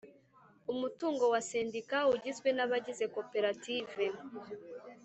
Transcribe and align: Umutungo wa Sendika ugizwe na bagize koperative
Umutungo 0.73 1.23
wa 1.33 1.41
Sendika 1.49 1.99
ugizwe 2.13 2.49
na 2.57 2.65
bagize 2.71 3.05
koperative 3.15 4.05